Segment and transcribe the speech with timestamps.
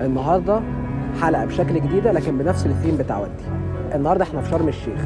[0.00, 0.60] النهارده
[1.20, 3.44] حلقة بشكل جديدة لكن بنفس الثيم بتاع ودي.
[3.94, 5.00] النهارده إحنا في شرم الشيخ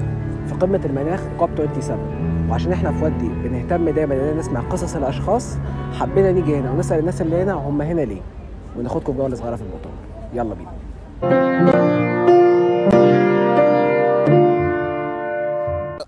[0.49, 5.57] في قمة المناخ كوب 27 وعشان إحنا في ودي بنهتم دايما إننا نسمع قصص الأشخاص.
[5.99, 8.21] حبينا نيجي هنا ونسأل الناس اللي هنا هم هنا ليه؟
[8.79, 9.93] وناخدكم جولة صغيرة في المؤتمر
[10.35, 10.71] يلا بينا.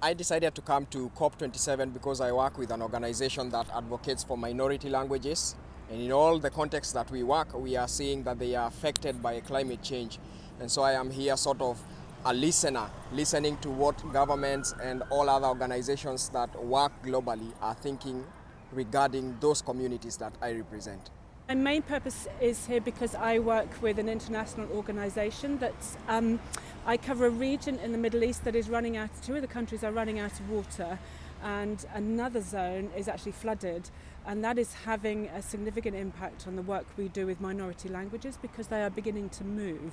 [0.05, 4.37] I decided to come to COP27 because I work with an organization that advocates for
[4.37, 5.55] minority languages.
[5.93, 9.22] And in all the contexts that we work, we are seeing that they are affected
[9.22, 10.18] by climate change.
[10.59, 11.78] And so I am here sort of
[12.24, 18.24] a listener, listening to what governments and all other organizations that work globally are thinking
[18.73, 21.10] regarding those communities that I represent.
[21.47, 25.74] My main purpose is here because I work with an international organisation that
[26.09, 26.41] um,
[26.86, 29.47] I cover a region in the Middle East that is running out, two of the
[29.47, 30.98] countries are running out of water,
[31.42, 33.91] and another zone is actually flooded.
[34.27, 38.38] And that is having a significant impact on the work we do with minority languages
[38.41, 39.92] because they are beginning to move.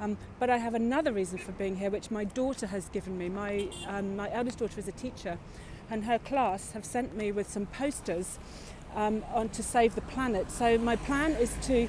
[0.00, 3.28] Um, but I have another reason for being here, which my daughter has given me.
[3.28, 5.38] My, um, my eldest daughter is a teacher,
[5.90, 8.38] and her class have sent me with some posters
[8.94, 10.50] um, on to save the planet.
[10.50, 11.88] So my plan is to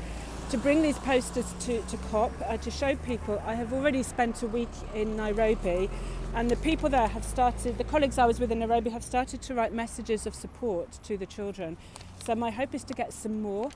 [0.49, 3.39] to bring these posters to, to COP uh, to show people.
[3.45, 5.91] I have already spent a week in Nairobi,
[6.35, 7.77] and the people there have started.
[7.77, 11.17] The colleagues I was with in Nairobi have started to write messages of support to
[11.17, 11.77] the children.
[12.23, 13.69] So my hope is to get some more,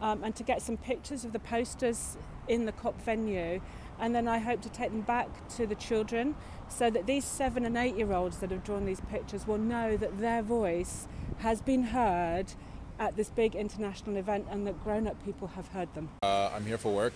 [0.00, 2.16] um, and to get some pictures of the posters
[2.48, 3.60] in the COP venue.
[3.98, 6.34] And then I hope to take them back to the children
[6.68, 9.96] so that these seven and eight year olds that have drawn these pictures will know
[9.96, 12.52] that their voice has been heard
[12.98, 16.08] at this big international event and that grown up people have heard them.
[16.22, 17.14] Uh, I'm here for work.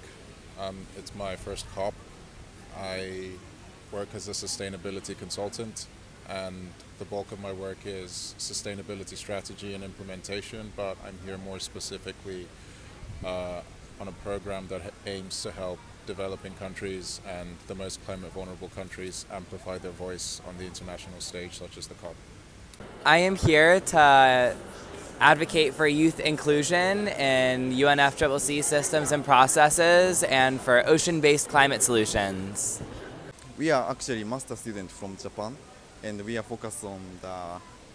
[0.59, 1.95] Um, it's my first COP.
[2.79, 3.31] I
[3.93, 5.87] work as a sustainability consultant,
[6.29, 10.73] and the bulk of my work is sustainability strategy and implementation.
[10.77, 12.47] But I'm here more specifically
[13.25, 13.61] uh,
[14.01, 19.27] on a program that aims to help developing countries and the most climate vulnerable countries
[19.31, 22.15] amplify their voice on the international stage, such as the COP.
[23.05, 24.57] I am here to
[25.21, 32.81] advocate for youth inclusion in UNFCCC systems and processes and for ocean based climate solutions.
[33.60, 35.56] We are actually master students from Japan
[36.04, 37.38] and we are focused on the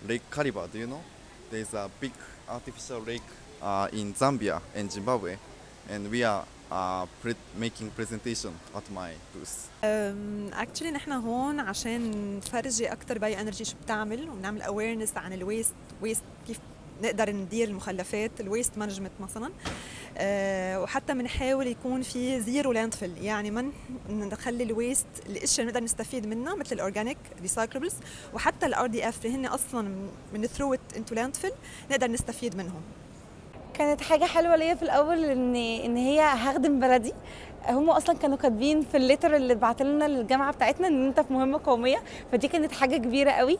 [0.08, 0.70] Lake Kariba.
[0.72, 1.02] Do you know?
[1.50, 2.12] There's a big
[2.48, 3.28] artificial lake
[3.62, 5.36] uh, in Zambia and Zimbabwe
[5.88, 9.68] and we are uh, pre- making presentation at my booth.
[10.52, 16.22] اكشلي نحن هون عشان نفرجي اكثر بايو انرجي شو بتعمل ونعمل اويرنس عن الويست ويست
[16.46, 16.58] كيف
[17.02, 20.03] نقدر ندير المخلفات الويست مانجمنت مثلا أه
[20.81, 23.71] وحتى بنحاول يكون في zero landfill يعني ما
[24.09, 27.93] نخلي ال waste الاشياء اللي نقدر نستفيد منها مثل ال organic recyclables
[28.33, 29.95] وحتى ال RDF اللي هن أصلا
[30.33, 31.51] من throw it into landfill
[31.91, 32.81] نقدر نستفيد منهم.
[33.73, 37.13] كانت حاجة حلوة ليا في الأول إن إن هي هخدم بلدي.
[37.69, 41.33] هم أصلا كانوا كاتبين في ال letter اللي بعت لنا الجامعة بتاعتنا إن أنت في
[41.33, 41.97] مهمة قومية
[42.31, 43.57] فدي كانت حاجة كبيرة قوي.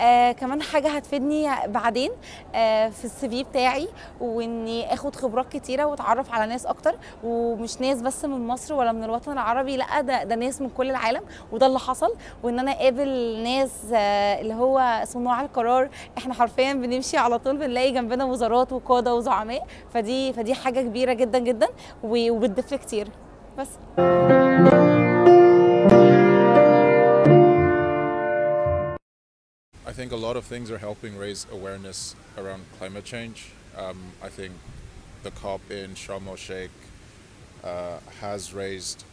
[0.00, 2.10] آه كمان حاجة هتفيدني بعدين
[2.54, 3.88] آه في السي في بتاعي
[4.20, 6.94] وإني آخد خبرات كتيرة وأتعرف على ناس أكتر.
[7.24, 10.90] ومش ناس بس من مصر ولا من الوطن العربي لأ ده ده ناس من كل
[10.90, 11.22] العالم.
[11.52, 15.88] وده اللي حصل وإن أنا أقابل ناس آه اللي هو صناع القرار.
[16.18, 19.66] إحنا حرفيا بنمشي على طول بنلاقي جنبنا وزارات وقادة وزعماء.
[19.94, 21.68] فدي فدي حاجة كبيرة جدا جدا
[22.04, 23.08] وبتضيف كتير.
[23.58, 23.68] بس
[29.86, 33.52] I think a lot of things are helping raise awareness around climate change.
[33.76, 34.54] Um, I think
[35.22, 36.70] the COP in Sharm el Sheikh
[37.62, 39.04] uh, has raised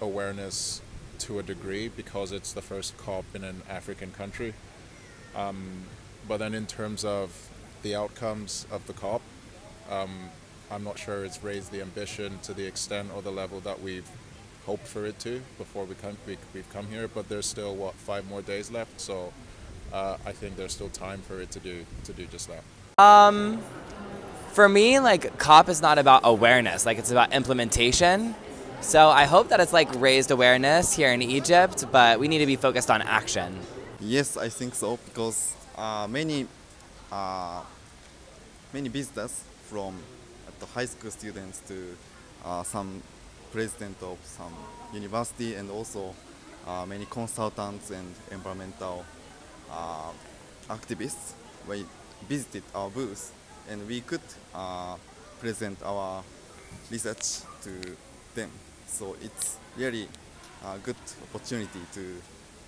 [0.00, 0.82] awareness
[1.20, 4.52] to a degree because it's the first COP in an African country.
[5.34, 5.84] Um,
[6.28, 7.50] but then, in terms of
[7.82, 9.22] the outcomes of the COP,
[9.90, 10.30] um,
[10.70, 14.08] I'm not sure it's raised the ambition to the extent or the level that we've
[14.64, 17.08] hoped for it to before we come, we, we've come here.
[17.08, 19.32] But there's still what five more days left, so
[19.92, 22.62] uh, I think there's still time for it to do to do just that.
[23.02, 23.60] Um,
[24.52, 28.34] for me, like COP is not about awareness; like it's about implementation.
[28.80, 32.46] So I hope that it's like raised awareness here in Egypt, but we need to
[32.46, 33.58] be focused on action.
[34.00, 36.46] Yes, I think so because uh, many
[37.12, 37.62] uh,
[38.72, 39.94] many visitors from
[40.60, 41.96] the high school students to
[42.44, 43.02] uh, some
[43.52, 44.52] president of some
[44.92, 46.14] university and also
[46.66, 49.04] uh, many consultants and environmental
[49.70, 50.10] uh,
[50.68, 51.32] activists
[51.68, 51.84] we
[52.28, 53.32] visited our booth
[53.68, 54.20] and we could
[54.54, 54.96] uh,
[55.40, 56.22] present our
[56.90, 57.70] research to
[58.34, 58.50] them
[58.86, 60.08] so it's really
[60.64, 60.96] a good
[61.32, 62.16] opportunity to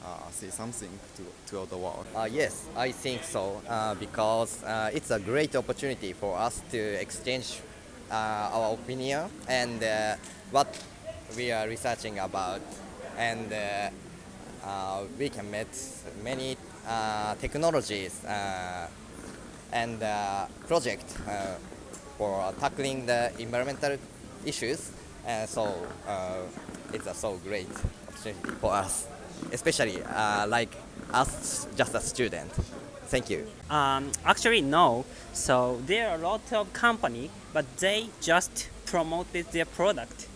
[0.05, 2.07] uh, say something to, to the world.
[2.15, 6.79] Uh, yes, I think so uh, because uh, it's a great opportunity for us to
[6.79, 7.61] exchange
[8.11, 10.17] our opinion and uh,
[10.51, 10.69] what
[11.37, 12.61] we are researching about,
[13.17, 13.91] and uh,
[14.65, 15.69] uh, we can meet
[16.23, 16.57] many
[16.87, 18.89] uh, technologies uh,
[19.73, 21.57] and uh, project uh,
[22.17, 23.97] for tackling the environmental
[24.45, 24.91] issues.
[25.27, 25.75] Uh, so
[26.07, 26.41] uh,
[26.93, 27.69] it's a so great
[28.09, 29.07] opportunity for us,
[29.53, 30.75] especially uh, like
[31.13, 32.51] us, just a student.
[33.09, 33.47] Thank you.
[33.71, 35.07] Um, actually, no.
[35.33, 40.29] So there are a lot of company, but they just promoted their product,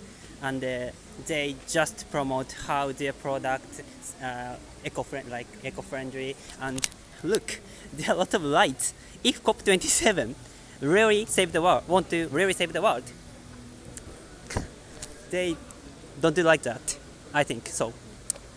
[0.43, 0.91] and uh,
[1.27, 3.83] they just promote how their product
[4.23, 6.35] uh, eco-friendly, like eco-friendly.
[6.63, 6.89] And
[7.23, 7.61] look,
[7.93, 8.95] there are a lot of lights.
[9.23, 10.35] If COP27
[10.81, 13.05] really save the world, want to really save the world,
[15.31, 15.57] they
[16.23, 16.99] don't do like that.
[17.35, 17.93] I think so.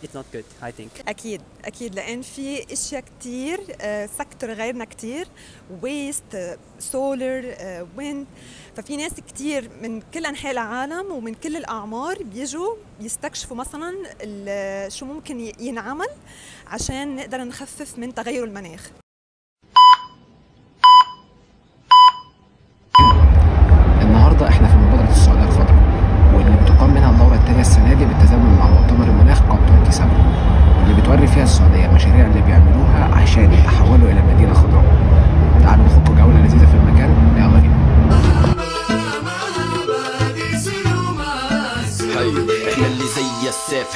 [0.04, 0.46] It's not good.
[0.62, 0.92] I think.
[1.08, 5.28] أكيد أكيد لأن في إشياء كتير آه، sector غيرنا كتير
[5.82, 7.56] waste solar
[7.98, 8.26] wind
[8.76, 13.96] ففي ناس كتير من كل أنحاء العالم ومن كل الأعمار بيجوا يستكشفوا مثلا
[14.90, 16.08] شو ممكن ينعمل
[16.68, 18.92] عشان نقدر نخفف من تغير المناخ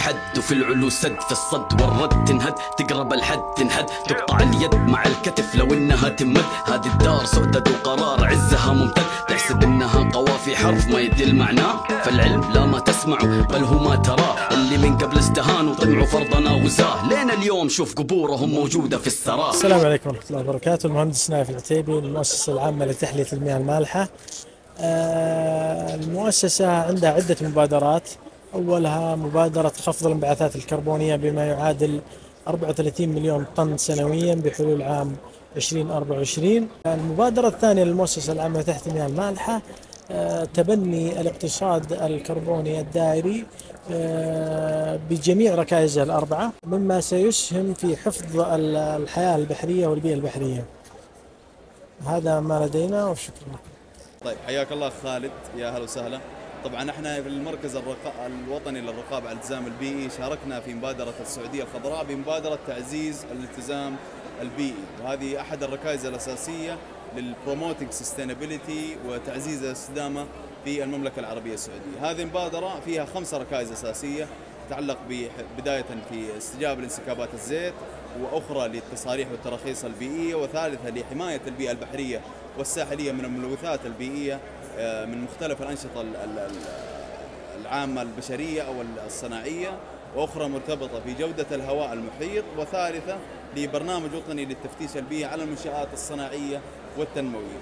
[0.10, 2.56] حد وفي العلو سد في الصد والرد تنهد.
[2.78, 3.86] تقرب الحد تنهد.
[3.86, 6.46] تقطع اليد مع الكتف لو إنها تمد.
[6.66, 9.04] هذه الدار سؤدد وقرار عزها ممتد.
[9.28, 14.54] تحسب إنها قوافي حرف ما يدل معناه فالعلم لا ما تسمعه بل هو ما تراه
[14.54, 17.10] اللي من قبل استهانوا طمعوا فرضنا وزاه.
[17.10, 20.88] لين اليوم شوف قبورهم موجودة في السراب السلام عليكم ورحمة الله وبركاته.
[20.88, 24.08] المهندس نايف العتيبي من المؤسسة العامة لتحلية المياه المالحة.
[24.80, 28.10] آه، المؤسسة عندها عدة مبادرات.
[28.54, 32.02] أولها مبادرة خفض الانبعاثات الكربونية بما يعادل
[32.48, 35.16] 34 مليون طن سنويا بحلول عام
[35.56, 39.62] 2024 المبادرة الثانية للمؤسسة العامة المياه المالحة
[40.12, 43.46] آه، تبني الاقتصاد الكربوني الدائري
[43.92, 50.66] آه، بجميع ركائزه الأربعة مما سيسهم في حفظ ال- الحياة البحرية والبيئة البحرية.
[52.08, 53.60] هذا ما لدينا وشكرا.
[54.26, 55.32] طيب حياك الله خالد.
[55.58, 56.20] يا هلا وسهلا.
[56.64, 58.28] طبعا إحنا في المركز الرقا...
[58.28, 63.96] الوطني للرقابة على الالتزام البيئي شاركنا في مبادرة السعودية الخضراء بمبادرة تعزيز الالتزام
[64.42, 64.74] البيئي
[65.04, 66.78] وهذه أحد الركائز الأساسية
[67.16, 70.26] لل promoting sustainability وتعزيز الاستدامه
[70.66, 72.12] في المملكة العربية السعودية.
[72.12, 74.28] هذه المبادرة فيها خمس ركائز أساسية
[74.68, 74.98] تتعلق
[75.58, 77.74] بداية في استجابة لانسكابات الزيت
[78.22, 82.22] وأخرى للتصاريح والتراخيص البيئيه وثالثة لحماية البيئه البحرية
[82.58, 84.40] والساحلية من الملوثات البيئيه
[85.06, 88.74] من مختلف الأنشطة ال- ال- ال- العامة البشرية أو
[89.06, 89.78] الصناعية
[90.16, 93.18] وأخرى مرتبطة في جودة الهواء المحيط وثالثة
[93.58, 96.62] لبرنامج وطني للتفتيش البيئي على المنشآت الصناعية
[96.98, 97.58] والتنموية.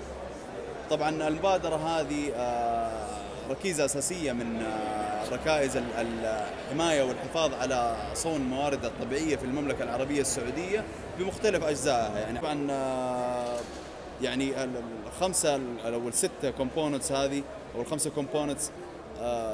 [0.89, 3.07] طبعا المبادرة هذه آه،
[3.49, 6.25] ركيزة أساسية من آه، ركائز ال-
[6.67, 10.83] الحماية والحفاظ على صون الموارد الطبيعية في المملكة العربية السعودية
[11.19, 13.36] بمختلف أجزائها يعني طبعا آه،
[14.21, 17.43] يعني ال- الخمسة ال- أو السته components هذه
[17.75, 18.71] أو الخمسه components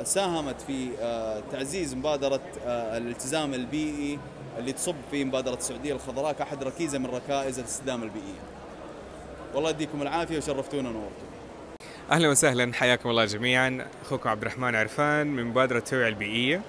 [0.04, 4.20] ساهمت في آه، تعزيز مبادرة آه، الالتزام البيئي
[4.58, 8.40] اللي تصب في مبادرة السعودية الخضراء كأحد ركيزة من ركائز الاستدامه البيئيه.
[9.56, 11.34] والله يديكم العافية وشرفتونا ونورتونا.
[12.12, 16.62] أهلا وسهلا حياكم الله جميعا أخوكم عبد الرحمن عرفان من مبادرة التوعيه البيئيه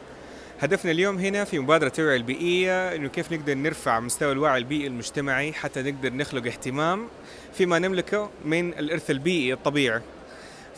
[0.64, 5.52] هدفنا اليوم هنا في مبادرة التوعيه البيئية إنه كيف نقدر نرفع مستوى الوعي البيئي المجتمعي
[5.52, 7.09] حتى نقدر نخلق اهتمام
[7.54, 10.00] فيما نملكه من الإرث البيئي الطبيعي.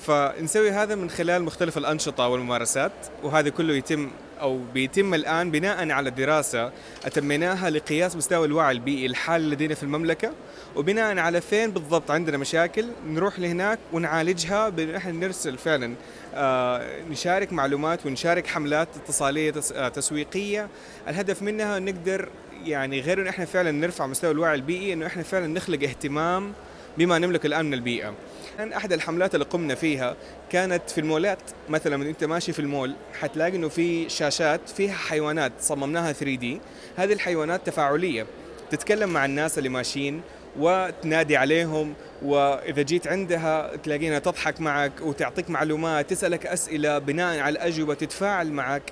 [0.06, 6.10] فنسوي هذا من خلال مختلف الأنشطة والممارسات وهذا كله يتم أو بيتم الآن بناء على
[6.10, 6.72] دراسة
[7.04, 10.32] أتميناها لقياس مستوى الوعي البيئي الحالي لدينا في المملكة.
[10.76, 15.94] وبناء على فين بالضبط عندنا مشاكل نروح لهناك ونعالجها بأن إحنا نرسل فعلا
[16.34, 20.68] آه، نشارك معلومات ونشارك حملات اتصالية آه، تسويقية.
[21.08, 22.28] الهدف منها نقدر
[22.64, 26.52] يعني غير إن إحنا فعلا نرفع مستوى الوعي البيئي إنه إحنا فعلا نخلق اهتمام
[26.98, 28.14] بما نملك الآن من البيئة.
[28.58, 30.16] كان أحد الحملات اللي قمنا فيها
[30.50, 31.38] كانت في المولات
[31.68, 36.60] مثلا أنت ماشي في المول حتلاقي إنه في شاشات فيها حيوانات صممناها 3 دي
[36.96, 38.26] هذه الحيوانات تفاعلية
[38.70, 40.20] تتكلم مع الناس اللي ماشيين
[40.58, 47.94] وتنادي عليهم وإذا جيت عندها تلاقيها تضحك معك وتعطيك معلومات تسألك أسئلة بناء على الأجوبة
[47.94, 48.82] تتفاعل معك.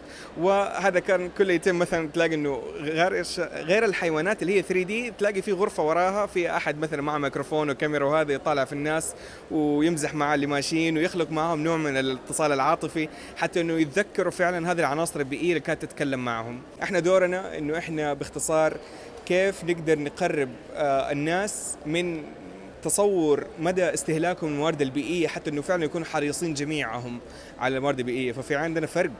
[0.40, 5.42] وهذا كان كله يتم مثلا تلاقي إنه غير غير الحيوانات اللي هي 3 دي تلاقي
[5.42, 9.14] في غرفة وراها في أحد مثلا معه ميكروفون وكاميرا وهذا يطالع في الناس
[9.50, 14.78] ويمزح مع اللي ماشيين ويخلق معهم نوع من الاتصال العاطفي حتى إنه يتذكروا فعلا هذه
[14.78, 16.60] العناصر البيئية اللي كانت تتكلم معهم.
[16.82, 18.76] إحنا دورنا إنه إحنا باختصار
[19.26, 22.22] كيف نقدر نقرب آه، الناس من
[22.82, 27.18] تصور مدى استهلاكهم الموارد البيئية حتى إنه فعلا يكونوا حريصين جميعهم
[27.58, 29.10] على الموارد البيئيه ففي عندنا فرق.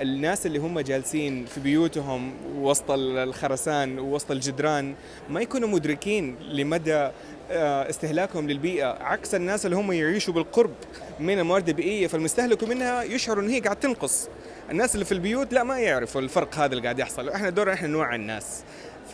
[0.00, 4.94] الناس اللي هم جالسين في بيوتهم وسط الخرسان ووسط الجدران
[5.30, 7.10] ما يكونوا مدركين لمدى
[7.50, 10.74] آه، استهلاكهم للبيئة عكس الناس اللي هم يعيشوا بالقرب
[11.20, 12.06] من الموارد البيئية.
[12.06, 14.28] فالمستهلك منها يشعروا ان هي قاعد تنقص.
[14.70, 17.28] الناس اللي في البيوت لا ما يعرفوا الفرق هذا اللي قاعد يحصل.
[17.28, 18.62] إحنا دورنا إحنا نوعي الناس.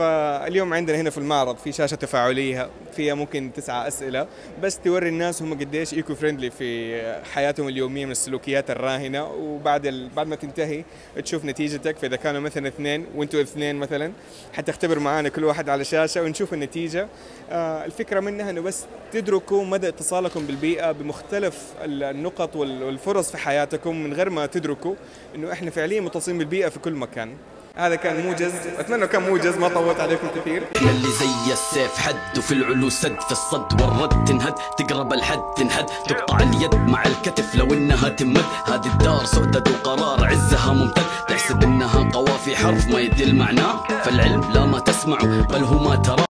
[0.02, 4.26] فاليوم عندنا هنا في المعرض في شاشة تفاعلية فيها ممكن تسعة أسئلة
[4.62, 10.08] بس توري الناس هم قديش eco friendly في حياتهم اليومية من السلوكيات الراهنة وبعد ال...
[10.08, 10.84] بعد ما تنتهي
[11.24, 14.12] تشوف نتيجتك فإذا كانوا مثلا اثنين وإنتوا اثنين مثلا
[14.52, 17.08] حتختبر معانا كل واحد على شاشة ونشوف النتيجة.
[17.50, 24.12] آه الفكرة منها إنه بس تدركوا مدى اتصالكم بالبيئة بمختلف النقط والفرص في حياتكم من
[24.12, 24.94] غير ما تدركوا
[25.34, 27.34] إنه إحنا فعليا متصلين بالبيئة في كل مكان.
[27.76, 28.52] هذا كان موجز.
[28.78, 30.62] أتمنى كان موجز ما طولت عليكم كثير.
[30.76, 34.54] اللي زي السيف حد وفي العلو سد في الصد والرد تنهد.
[34.54, 35.86] تقرب الحد تنهد.
[35.86, 38.44] تقطع اليد مع الكتف لو إنها تمد.
[38.66, 41.02] هذه الدار سؤدد وقرار عزها ممتد.
[41.28, 43.86] تحسب إنها قوافي حرف ما يدل معناه.
[44.04, 45.18] فالعلم لا ما تسمع
[45.50, 46.31] بل هو ما ترى.